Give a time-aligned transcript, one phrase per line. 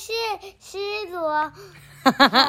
[0.00, 0.12] 是
[0.58, 0.78] 失
[1.12, 1.52] 落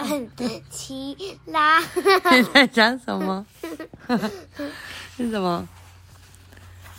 [0.07, 0.29] 很
[0.69, 1.81] 奇拉。
[2.31, 3.45] 你在讲什么？
[5.17, 5.67] 是什么？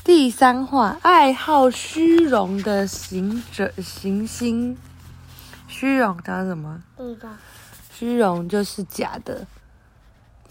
[0.05, 4.77] 第三话，爱好虚荣的行者行星。
[5.69, 6.83] 虚荣叫什么？
[6.97, 7.31] 不知道。
[7.91, 9.47] 虚荣就是假的，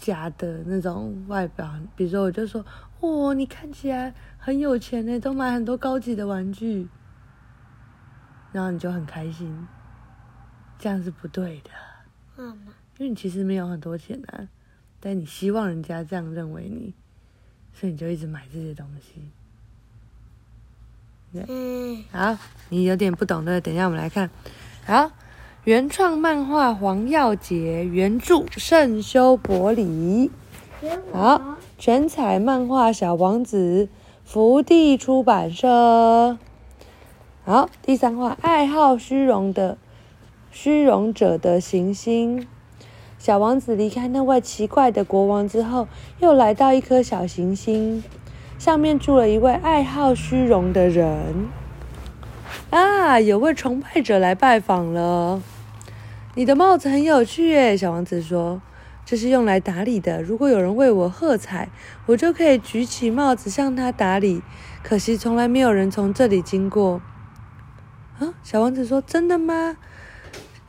[0.00, 1.70] 假的那种外表。
[1.94, 2.66] 比如说，我就说，
[2.98, 6.88] 哦，你看起来很有钱呢，都买很多高级的玩具，
[8.50, 9.68] 然后你就很开心。
[10.82, 11.70] 这样是不对的，
[12.34, 14.48] 妈妈，因为你其实没有很多钱啊，
[14.98, 16.92] 但你希望人家这样认为你，
[17.72, 19.22] 所以你就一直买这些东西。
[21.46, 22.36] 嗯，好，
[22.68, 24.28] 你有点不懂的，等一下我们来看。
[24.84, 25.12] 好，
[25.62, 30.32] 原创漫画黄耀杰，原著圣修伯里。
[31.12, 33.88] 好，全彩漫画小王子，
[34.24, 36.36] 福地出版社。
[37.44, 39.78] 好，第三话，爱好虚荣的
[40.54, 42.46] 虚荣者的行星。
[43.18, 48.04] 小王子离开那位奇怪的国王之后，又来到一颗小行星。
[48.58, 51.48] 上面住了一位爱好虚荣的人
[52.70, 53.18] 啊！
[53.18, 55.42] 有位崇拜者来拜访了。
[56.34, 58.60] 你的帽子很有趣耶，小王子说
[59.06, 60.22] ：“这是用来打理的。
[60.22, 61.70] 如果有人为我喝彩，
[62.06, 64.42] 我就可以举起帽子向他打理。
[64.82, 67.00] 可惜从来没有人从这里经过。”
[68.20, 68.34] 啊！
[68.42, 69.78] 小王子说：“真的吗？”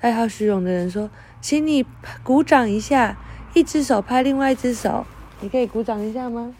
[0.03, 1.09] 爱好虚荣的人说
[1.39, 1.85] ：“请你
[2.23, 3.15] 鼓掌一下，
[3.53, 5.05] 一只手拍另外一只手。
[5.39, 6.53] 你可以鼓掌一下吗？”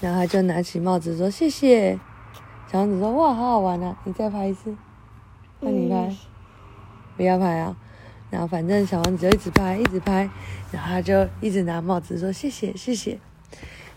[0.00, 1.98] 然后他就拿起帽子说：“谢谢。”
[2.70, 3.96] 小王子说：“哇，好好玩啊！
[4.04, 4.72] 你再拍一次，
[5.58, 6.14] 那你拍，
[7.16, 7.76] 不要拍啊。”
[8.30, 10.30] 然后反正小王子就一直拍，一直拍，
[10.70, 13.18] 然后他就一直拿帽子说：“谢谢，谢谢。”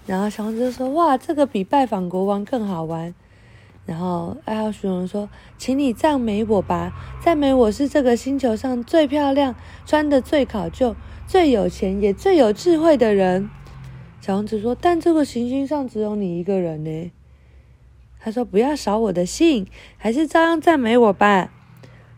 [0.08, 3.14] 然后小王子就说：“哇，这个比拜访国王更好玩。”
[3.86, 9.56] 然后爱好虚荣说：“请你赞美我吧，赞美我是这个星球上最漂亮、
[9.86, 10.96] 穿的最考究、
[11.28, 13.50] 最有钱也最有智慧的人。”
[14.22, 17.12] 小王子说：“但这个行星上只有你一个人呢。”
[18.22, 19.68] 他说：“不要扫我的兴，
[19.98, 21.52] 还是照样赞美我吧。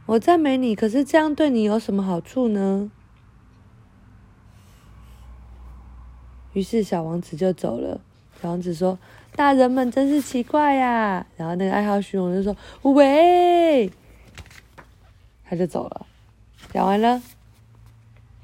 [0.05, 2.91] 我赞美你，可是这样对你有什么好处呢？”
[6.53, 8.01] 于是小王子就走了。
[8.41, 8.97] 小王子说
[9.35, 12.55] ：“大人们真是奇怪呀。”然后那个爱好虚荣就说
[12.93, 13.89] ：“喂！”
[15.47, 16.05] 他就走了。
[16.71, 17.21] 讲完了。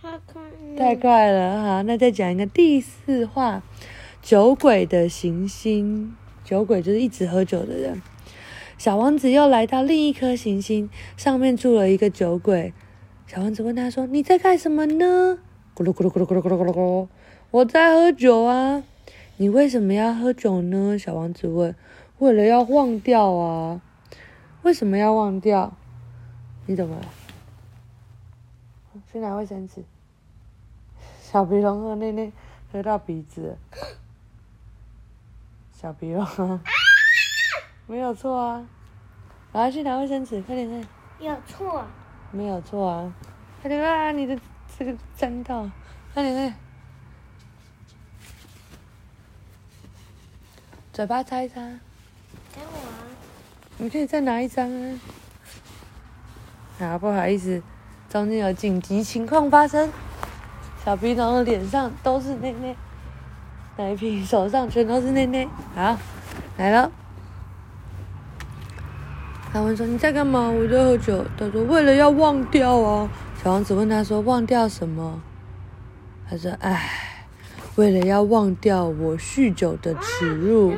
[0.01, 0.77] 太快了。
[0.77, 3.61] 太快了哈，那再讲一个第四话，
[4.21, 6.15] 酒鬼的行星。
[6.43, 8.01] 酒鬼就是一直喝酒的人。
[8.77, 12.73] 小王子又来到另一颗行星，上面住了一个酒鬼。
[13.27, 15.37] 小王子问他说：“你在干什么呢？”
[15.75, 17.07] 咕噜咕噜咕噜咕噜咕噜咕噜咕噜，
[17.51, 18.83] 我在喝酒啊。
[19.41, 20.99] 你为什么要喝酒呢？
[20.99, 21.75] 小王子问。
[22.19, 23.81] 为了要忘掉啊。
[24.61, 25.75] 为什么要忘掉？
[26.67, 27.05] 你怎么了？
[29.11, 29.83] 去拿卫生纸。
[31.19, 32.31] 小鼻龙喝奶奶
[32.71, 33.57] 喝到鼻子，
[35.73, 36.61] 小鼻龙啊，
[37.87, 38.67] 没有错啊，
[39.51, 40.77] 然后去拿卫生纸，快点快
[41.17, 41.83] 点，有错。
[42.29, 43.15] 没有错啊，
[43.59, 44.39] 快点啊，你的
[44.77, 45.63] 这个沾到，
[46.13, 46.55] 快点快点，
[50.93, 51.55] 嘴巴擦一擦，
[52.53, 53.07] 给我啊。
[53.77, 54.99] 你可以再拿一张啊。
[56.79, 57.63] 啊，不好意思，
[58.09, 59.89] 中间有紧急情况发生。
[60.83, 62.75] 小鼻龙的脸上都是内内，
[63.77, 65.47] 奶瓶手上全都是内内。
[65.75, 65.97] 好，
[66.57, 66.91] 来了。
[69.53, 71.25] 他问说：“你在干嘛？”我在喝酒。
[71.37, 73.09] 他说：“为了要忘掉啊。”
[73.43, 75.21] 小王子问他说：“忘掉什么？”
[76.29, 77.10] 他说：“唉，
[77.75, 80.75] 为了要忘掉我酗酒的耻辱。”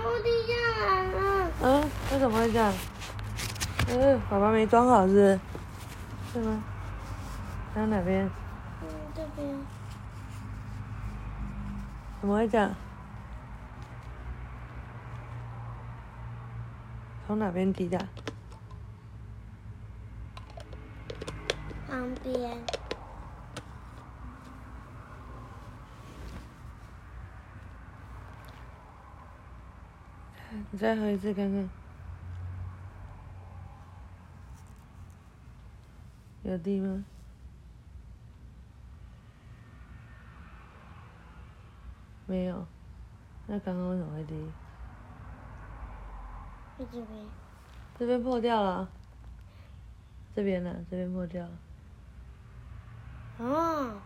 [1.62, 1.82] 嗯，
[2.12, 2.74] 为什么会这样？
[3.90, 5.40] 嗯，宝宝没装好是不是？
[6.34, 6.64] 是吗？
[7.74, 8.30] 在哪边？
[8.82, 9.48] 嗯，这边。
[12.20, 12.74] 怎么会这样？
[17.26, 17.98] 从哪边滴的？
[21.88, 22.58] 旁边。
[30.72, 31.70] 你再喝一次看看，
[36.44, 37.04] 有滴吗？
[42.26, 42.66] 没有，
[43.48, 44.52] 那刚刚为什么会滴？
[46.78, 47.08] 这边。
[48.00, 48.90] 这边破掉了，
[50.36, 50.86] 这边呢？
[50.90, 51.52] 这边破掉了。
[53.38, 54.02] 哦。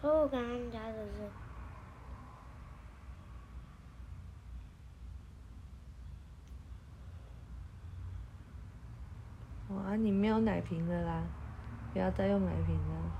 [0.00, 1.30] 和我刚刚加的是。
[9.78, 11.22] 啊，你没有奶瓶了啦，
[11.92, 13.12] 不要再用奶瓶了，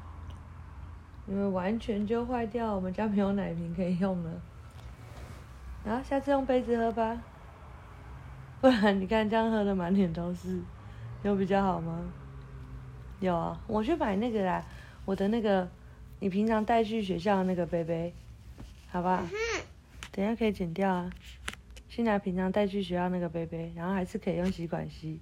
[1.27, 4.43] 因为完全就坏掉，我们家没有奶瓶可以用了。
[5.85, 7.23] 然后下次用杯子喝吧，
[8.61, 10.61] 不然你看这样喝的满脸都是，
[11.23, 12.01] 有比较好吗？
[13.21, 14.65] 有啊，我去买那个啦，
[15.05, 15.69] 我的那个
[16.19, 18.13] 你平常带去学校的那个杯杯，
[18.91, 19.23] 好不好？
[20.13, 21.11] 等一下可以剪掉啊，
[21.89, 25.21] 去拿平常带去学校那个杯杯，然后还是可以用吸管吸，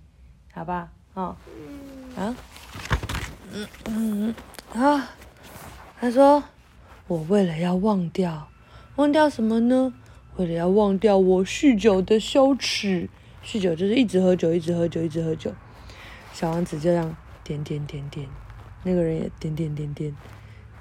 [0.52, 0.90] 好吧？
[1.18, 1.34] 哦，
[2.16, 2.36] 啊，
[3.52, 4.34] 嗯嗯
[4.72, 5.10] 啊，
[6.00, 6.44] 他说
[7.08, 8.48] 我为了要忘掉，
[8.94, 9.92] 忘掉什么呢？
[10.36, 13.08] 为了要忘掉我酗酒的羞耻，
[13.44, 15.52] 酗酒就是一直喝酒，一直喝酒，一直喝酒。
[16.32, 18.28] 小王子就这样点点点点，
[18.84, 20.14] 那个人也点点点点，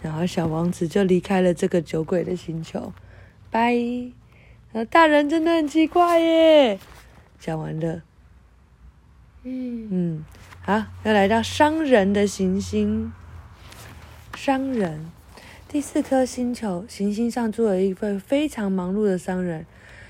[0.04, 2.94] 然后小王子就离开了这个酒鬼的星球，
[3.50, 3.76] 拜。
[4.74, 6.78] 呃，大人真的很奇怪耶。
[7.40, 8.04] 讲完了，
[9.50, 10.26] 嗯，嗯，
[10.62, 13.14] 好，要来到商人的行星。
[14.36, 15.10] 商人，
[15.70, 19.66] 第四颗星球行星上住了一位非常忙碌的商人。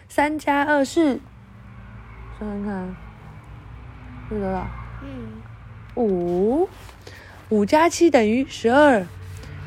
[0.10, 1.20] 三加二是，
[2.40, 2.96] 算算看，
[4.28, 4.68] 是多少？
[5.04, 5.30] 嗯，
[5.96, 6.68] 五，
[7.50, 9.06] 五加七等于十二。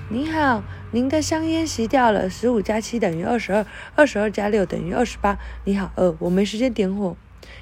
[0.09, 2.29] 你好，您的香烟熄掉了。
[2.29, 3.65] 十五加七等于二十二，
[3.95, 5.39] 二十二加六等于二十八。
[5.65, 7.17] 你好，呃，我没时间点火。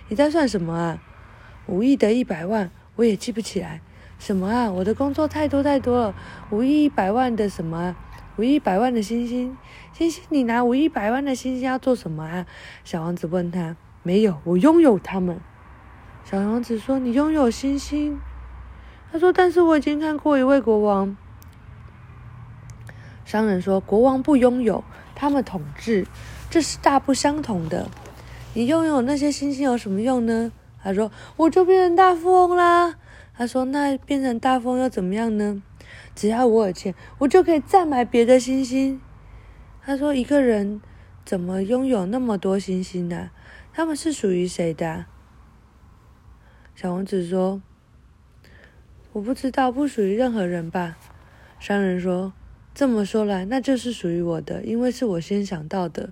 [0.08, 1.02] 你在算什么啊？
[1.68, 3.80] 五亿得一百万，我也记不起来。
[4.18, 4.70] 什么啊？
[4.70, 6.14] 我的工作太多太多了。
[6.50, 7.96] 五亿一百万的什么啊？
[8.36, 9.56] 五亿一百万的星星，
[9.92, 12.46] 星星，你拿五亿一百万的星星要做什么啊？
[12.84, 13.76] 小王子问他。
[14.02, 15.38] 没有，我拥有它们。
[16.24, 18.18] 小王子说：“你拥有星星。”
[19.12, 21.16] 他说：“但是我已经看过一位国王。”
[23.26, 24.82] 商人说：“国王不拥有，
[25.14, 26.06] 他们统治，
[26.48, 27.88] 这是大不相同的。
[28.54, 30.52] 你拥有那些星星有什么用呢？”
[30.82, 32.96] 他说：“我就变成大富翁啦。”
[33.34, 35.62] 他说：“那变成大富翁又怎么样呢？
[36.14, 39.00] 只要我有钱，我就可以再买别的星星。”
[39.82, 40.80] 他说：“一个人
[41.24, 43.30] 怎么拥有那么多星星呢？
[43.72, 45.08] 他们是属于谁的啊？”
[46.74, 47.60] 小王子说
[49.12, 50.96] ：“我不知道，不属于任何人吧。”
[51.58, 52.32] 商人说
[52.72, 56.10] ：“这么说来，那就是属于我的，因为是我先想到的。”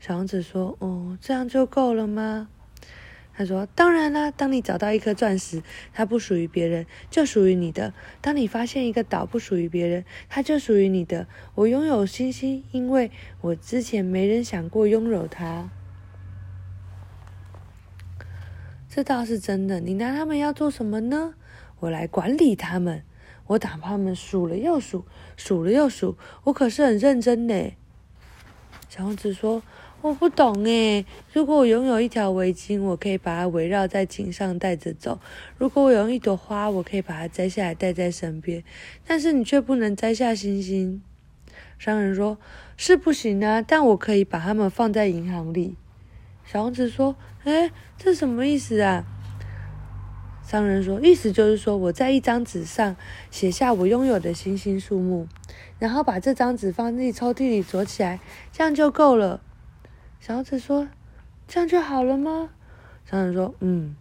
[0.00, 2.48] 小王子说：“哦，这样就够了吗？”
[3.36, 5.60] 他说：“当然啦，当你找到一颗钻石，
[5.92, 11.26] 它不属于别人，就属于你的；当你发现一个岛不属于别人，它就属于你的。
[11.56, 13.10] 我拥有星星，因为
[13.40, 15.68] 我之前没人想过拥有它。
[18.88, 19.80] 这倒是真的。
[19.80, 21.34] 你拿它们要做什么呢？
[21.80, 23.02] 我来管理它们。
[23.48, 25.04] 我打它们数了又数，
[25.36, 26.16] 数了又数。
[26.44, 27.72] 我可是很认真呢。”
[28.88, 29.60] 小王子说。
[30.04, 35.18] 我不懂诶，如果我拥有一条围巾，我可以把它围绕在颈上带着走；
[35.56, 38.62] 如果我有一朵花，我可以把它摘下来带在身边。
[39.06, 41.00] 但是你却不能摘下星星。
[41.78, 42.36] 商人说
[42.76, 45.74] ：“是不行啊，但我可以把它们放在银行里。”
[46.44, 49.06] 小王子说：“哎，这什么意思啊？”
[50.46, 52.94] 商人说：“意思就是说，我在一张纸上
[53.30, 55.26] 写下我拥有的星星数目，
[55.78, 58.20] 然后把这张纸放进抽屉里锁起来，
[58.52, 59.40] 这样就够了。”
[60.26, 60.88] 小王子说
[61.46, 62.48] ：“这样就好了吗？”
[63.04, 63.94] 商人说：“嗯，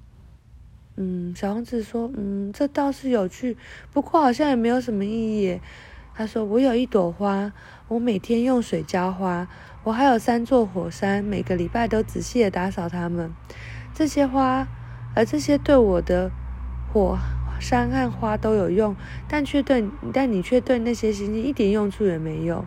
[0.95, 3.57] 嗯。”小王子说：“嗯，这倒是有趣，
[3.91, 5.59] 不过好像也没有什么意义。”
[6.15, 7.51] 他说：“我有一朵花，
[7.89, 9.49] 我每天用水浇花。
[9.83, 13.29] 我还有三座火山，每个礼拜都仔细的打扫它们。
[13.93, 14.65] 这些花，
[15.13, 16.31] 而这些对我的
[16.93, 17.19] 火
[17.59, 18.95] 山和花都有用，
[19.27, 22.63] 但却对但你却对那些星星一点用处也没有。”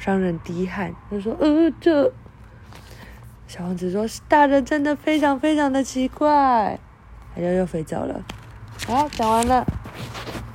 [0.00, 2.12] 商人低喊：“他说，呃，这。”
[3.54, 6.80] 小王子说：“大人真的非常非常的奇怪。”
[7.36, 8.18] 他就又飞走了。
[8.86, 9.62] 好，讲完了，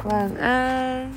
[0.06, 1.08] 晚安。